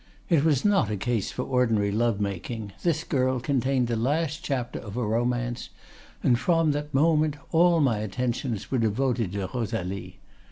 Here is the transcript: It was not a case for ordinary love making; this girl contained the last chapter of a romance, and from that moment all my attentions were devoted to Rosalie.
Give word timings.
It 0.29 0.43
was 0.43 0.65
not 0.65 0.89
a 0.89 0.97
case 0.97 1.29
for 1.29 1.43
ordinary 1.43 1.91
love 1.91 2.19
making; 2.19 2.71
this 2.81 3.03
girl 3.03 3.39
contained 3.39 3.85
the 3.85 3.95
last 3.95 4.43
chapter 4.43 4.79
of 4.79 4.97
a 4.97 5.05
romance, 5.05 5.69
and 6.23 6.39
from 6.39 6.71
that 6.71 6.91
moment 6.91 7.35
all 7.51 7.79
my 7.81 7.99
attentions 7.99 8.71
were 8.71 8.79
devoted 8.79 9.31
to 9.33 9.47
Rosalie. 9.53 10.17